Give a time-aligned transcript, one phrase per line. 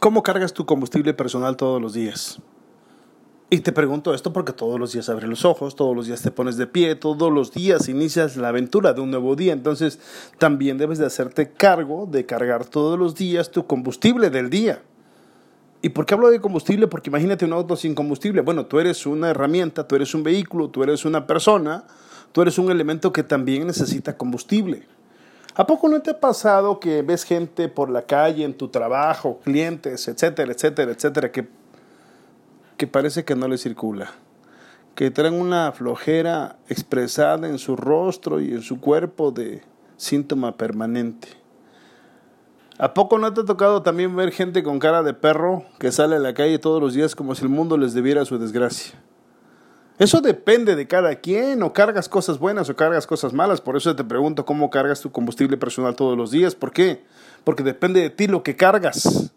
[0.00, 2.38] ¿Cómo cargas tu combustible personal todos los días?
[3.50, 6.30] Y te pregunto esto porque todos los días abres los ojos, todos los días te
[6.30, 9.52] pones de pie, todos los días inicias la aventura de un nuevo día.
[9.52, 9.98] Entonces
[10.38, 14.82] también debes de hacerte cargo de cargar todos los días tu combustible del día.
[15.82, 16.86] ¿Y por qué hablo de combustible?
[16.86, 18.42] Porque imagínate un auto sin combustible.
[18.42, 21.88] Bueno, tú eres una herramienta, tú eres un vehículo, tú eres una persona,
[22.30, 24.86] tú eres un elemento que también necesita combustible.
[25.58, 29.40] ¿A poco no te ha pasado que ves gente por la calle, en tu trabajo,
[29.42, 31.48] clientes, etcétera, etcétera, etcétera, que,
[32.76, 34.12] que parece que no le circula?
[34.94, 39.62] Que traen una flojera expresada en su rostro y en su cuerpo de
[39.96, 41.26] síntoma permanente.
[42.78, 46.14] ¿A poco no te ha tocado también ver gente con cara de perro que sale
[46.14, 48.94] a la calle todos los días como si el mundo les debiera su desgracia?
[49.98, 53.60] Eso depende de cada quien, o cargas cosas buenas o cargas cosas malas.
[53.60, 56.54] Por eso te pregunto cómo cargas tu combustible personal todos los días.
[56.54, 57.04] ¿Por qué?
[57.42, 59.32] Porque depende de ti lo que cargas.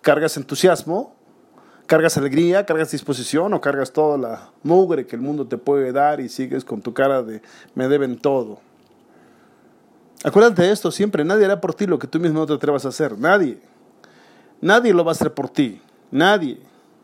[0.00, 1.14] ¿Cargas entusiasmo?
[1.86, 2.64] ¿Cargas alegría?
[2.64, 3.52] ¿Cargas disposición?
[3.52, 6.94] ¿O cargas toda la mugre que el mundo te puede dar y sigues con tu
[6.94, 7.42] cara de
[7.74, 8.60] me deben todo?
[10.24, 12.86] Acuérdate de esto siempre, nadie hará por ti lo que tú mismo no te atrevas
[12.86, 13.60] a hacer, nadie.
[14.62, 16.58] Nadie lo va a hacer por ti, nadie.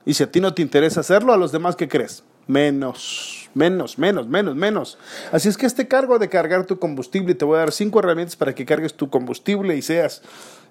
[0.06, 2.24] Y si a ti no te interesa hacerlo, a los demás, ¿qué crees?
[2.46, 4.98] Menos, menos, menos, menos, menos.
[5.30, 8.36] Así es que este cargo de cargar tu combustible, te voy a dar cinco herramientas
[8.36, 10.22] para que cargues tu combustible y seas,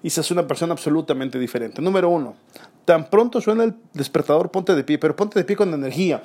[0.02, 1.82] y seas una persona absolutamente diferente.
[1.82, 2.36] Número uno,
[2.84, 6.22] tan pronto suena el despertador, ponte de pie, pero ponte de pie con energía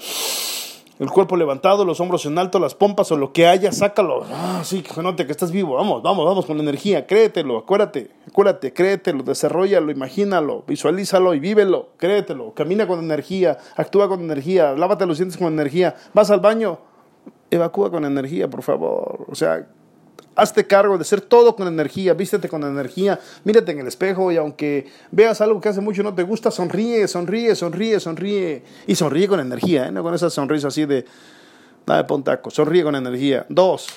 [0.99, 4.25] el cuerpo levantado, los hombros en alto, las pompas o lo que haya, sácalo.
[4.31, 5.75] Ah, sí, que note que estás vivo.
[5.75, 7.05] Vamos, vamos, vamos con energía.
[7.05, 11.89] Créetelo, acuérdate, acuérdate, créetelo, desarrollalo, imagínalo, visualízalo y vívelo.
[11.97, 15.95] Créetelo, camina con energía, actúa con energía, lávate los dientes con energía.
[16.13, 16.79] Vas al baño,
[17.51, 19.25] evacúa con energía, por favor.
[19.29, 19.67] O sea,
[20.35, 24.37] Hazte cargo de ser todo con energía, vístete con energía, mírate en el espejo y
[24.37, 28.63] aunque veas algo que hace mucho no te gusta, sonríe, sonríe, sonríe, sonríe.
[28.85, 29.91] Y sonríe con energía, ¿eh?
[29.91, 31.05] no con esa sonrisa así de,
[31.87, 33.47] nada de pontaco, sonríe con energía.
[33.49, 33.87] Dos,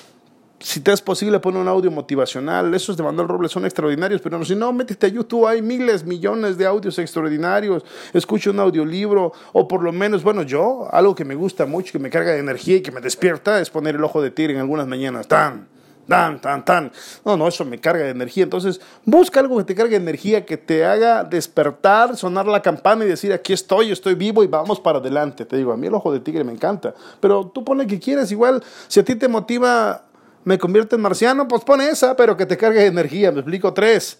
[0.61, 2.73] si te es posible, pon un audio motivacional.
[2.73, 5.47] Esos de Manuel Robles son extraordinarios, pero si no, métete a YouTube.
[5.47, 7.83] Hay miles, millones de audios extraordinarios.
[8.13, 11.99] Escucha un audiolibro, o por lo menos, bueno, yo, algo que me gusta mucho, que
[11.99, 14.59] me carga de energía y que me despierta, es poner el ojo de tigre en
[14.59, 15.27] algunas mañanas.
[15.27, 15.67] ¡Tan!
[16.11, 16.91] Tan, tan, tan.
[17.23, 18.43] No, no, eso me carga de energía.
[18.43, 23.07] Entonces, busca algo que te cargue energía, que te haga despertar, sonar la campana y
[23.07, 25.45] decir, aquí estoy, estoy vivo y vamos para adelante.
[25.45, 26.93] Te digo, a mí el ojo de tigre me encanta.
[27.21, 30.03] Pero tú pone que quieras, igual, si a ti te motiva,
[30.43, 33.31] me convierte en marciano, pues pone esa, pero que te cargue de energía.
[33.31, 34.19] Me explico tres.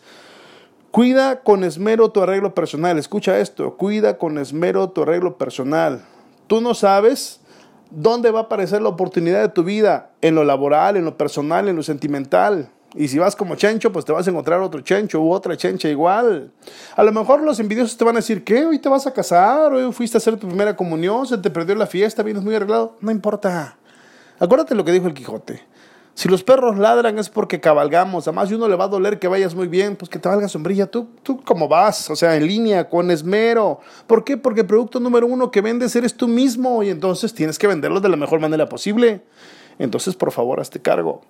[0.91, 2.97] Cuida con esmero tu arreglo personal.
[2.97, 6.06] Escucha esto, cuida con esmero tu arreglo personal.
[6.47, 7.41] Tú no sabes
[7.91, 10.12] ¿Dónde va a aparecer la oportunidad de tu vida?
[10.22, 12.69] En lo laboral, en lo personal, en lo sentimental.
[12.96, 15.88] Y si vas como chencho, pues te vas a encontrar otro chencho u otra chencha
[15.90, 16.52] igual.
[16.96, 18.66] A lo mejor los envidiosos te van a decir, ¿qué?
[18.66, 21.75] Hoy te vas a casar, hoy fuiste a hacer tu primera comunión, se te perdió
[21.75, 22.97] la fiesta, vienes muy arreglado.
[23.02, 23.78] No importa.
[24.40, 25.62] Acuérdate lo que dijo el Quijote.
[26.13, 28.27] Si los perros ladran es porque cabalgamos.
[28.27, 30.47] Además, si uno le va a doler que vayas muy bien, pues que te valga
[30.47, 30.85] sombrilla.
[30.88, 32.09] ¿Tú, tú cómo vas?
[32.09, 33.79] O sea, en línea, con esmero.
[34.08, 34.37] ¿Por qué?
[34.37, 38.02] Porque el producto número uno que vendes eres tú mismo y entonces tienes que venderlo
[38.02, 39.23] de la mejor manera posible.
[39.79, 41.22] Entonces, por favor, hazte cargo.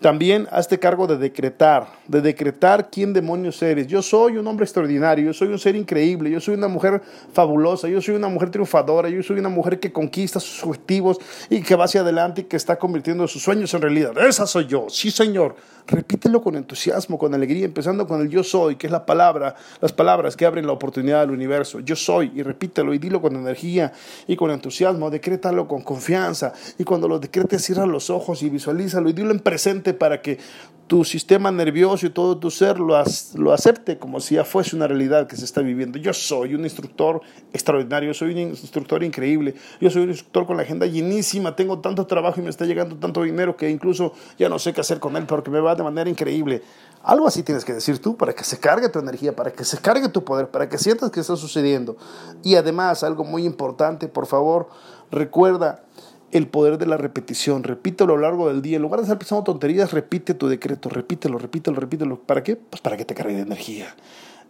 [0.00, 3.86] También hazte cargo de decretar, de decretar quién demonios eres.
[3.86, 7.00] Yo soy un hombre extraordinario, yo soy un ser increíble, yo soy una mujer
[7.32, 11.62] fabulosa, yo soy una mujer triunfadora, yo soy una mujer que conquista sus objetivos y
[11.62, 14.12] que va hacia adelante y que está convirtiendo sus sueños en realidad.
[14.18, 15.56] Esa soy yo, sí señor.
[15.88, 19.92] Repítelo con entusiasmo, con alegría, empezando con el yo soy, que es la palabra, las
[19.92, 21.78] palabras que abren la oportunidad al universo.
[21.78, 23.92] Yo soy, y repítelo y dilo con energía
[24.26, 29.08] y con entusiasmo, decrétalo con confianza y cuando lo decretes cierra los ojos y visualízalo
[29.08, 30.38] y dilo en presente para que
[30.86, 32.94] tu sistema nervioso y todo tu ser lo,
[33.34, 35.98] lo, acepte como si ya fuese una realidad que se está viviendo.
[35.98, 37.20] Yo soy un instructor
[37.52, 42.06] extraordinario, soy un instructor increíble, yo soy un instructor con la agenda llenísima, tengo tanto
[42.06, 45.16] trabajo y me está llegando tanto dinero que incluso ya no sé qué hacer con
[45.16, 46.62] él porque me va de manera increíble.
[47.02, 49.78] Algo así tienes que decir tú para que se cargue tu energía, para que se
[49.78, 51.96] cargue tu poder, para que sientas que está sucediendo.
[52.42, 54.68] Y además, algo muy importante, por favor,
[55.10, 55.84] recuerda
[56.32, 57.62] el poder de la repetición.
[57.62, 58.76] Repítelo a lo largo del día.
[58.76, 60.88] En lugar de estar pensando tonterías, repite tu decreto.
[60.88, 62.20] Repítelo, repítelo, repítelo.
[62.20, 62.56] ¿Para qué?
[62.56, 63.94] Pues para que te cargue de energía.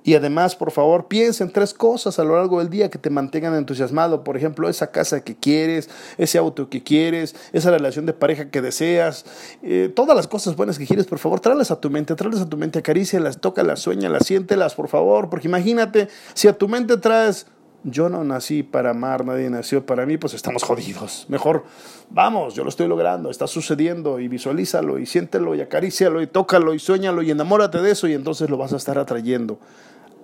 [0.06, 3.10] Y además, por favor, piensa en tres cosas a lo largo del día que te
[3.10, 4.22] mantengan entusiasmado.
[4.22, 8.62] Por ejemplo, esa casa que quieres, ese auto que quieres, esa relación de pareja que
[8.62, 9.24] deseas,
[9.64, 12.48] eh, todas las cosas buenas que quieres, por favor, tráelas a tu mente, tráelas a
[12.48, 15.28] tu mente, acarícialas, tócalas, sueñalas, siéntelas, por favor.
[15.28, 17.48] Porque imagínate, si a tu mente traes
[17.86, 21.24] yo no nací para amar, nadie nació para mí, pues estamos jodidos.
[21.28, 21.64] Mejor,
[22.10, 26.74] vamos, yo lo estoy logrando, está sucediendo y visualízalo y siéntelo y acarícialo y tócalo
[26.74, 29.60] y sueñalo y enamórate de eso y entonces lo vas a estar atrayendo.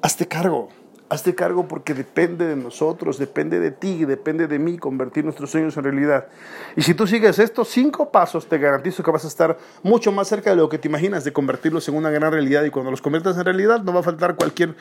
[0.02, 0.70] Hazte cargo,
[1.08, 5.76] hazte cargo porque depende de nosotros, depende de ti, depende de mí convertir nuestros sueños
[5.76, 6.26] en realidad.
[6.74, 10.26] Y si tú sigues estos cinco pasos, te garantizo que vas a estar mucho más
[10.26, 13.00] cerca de lo que te imaginas de convertirlos en una gran realidad y cuando los
[13.00, 14.74] conviertas en realidad no va a faltar cualquier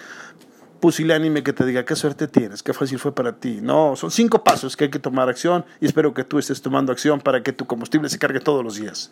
[0.82, 3.60] pusilánime que te diga qué suerte tienes, qué fácil fue para ti.
[3.62, 6.92] No, son cinco pasos que hay que tomar acción y espero que tú estés tomando
[6.92, 9.12] acción para que tu combustible se cargue todos los días.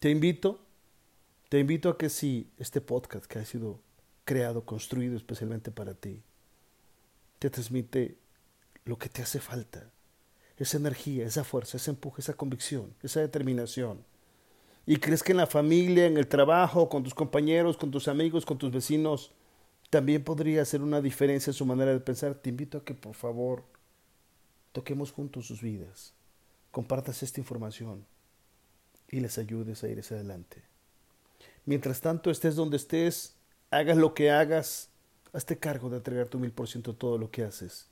[0.00, 0.60] Te invito,
[1.48, 3.80] te invito a que si este podcast que ha sido
[4.24, 6.22] creado, construido especialmente para ti,
[7.38, 8.18] te transmite
[8.84, 9.90] lo que te hace falta,
[10.56, 14.04] esa energía, esa fuerza, ese empuje, esa convicción, esa determinación.
[14.86, 18.44] Y crees que en la familia, en el trabajo, con tus compañeros, con tus amigos,
[18.44, 19.32] con tus vecinos,
[19.92, 22.34] también podría hacer una diferencia en su manera de pensar.
[22.34, 23.62] Te invito a que por favor
[24.72, 26.14] toquemos juntos sus vidas,
[26.70, 28.06] compartas esta información
[29.10, 30.62] y les ayudes a ir hacia adelante.
[31.66, 33.34] Mientras tanto, estés donde estés,
[33.70, 34.88] hagas lo que hagas,
[35.34, 37.86] hazte cargo de entregar tu mil por ciento todo lo que haces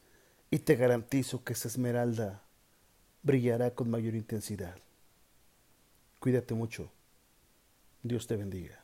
[0.50, 2.43] y te garantizo que esa esmeralda
[3.23, 4.79] brillará con mayor intensidad.
[6.19, 6.91] Cuídate mucho.
[8.02, 8.80] Dios te bendiga.